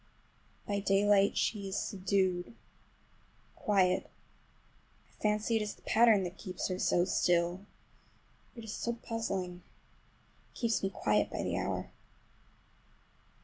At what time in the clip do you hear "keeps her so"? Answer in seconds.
6.39-7.05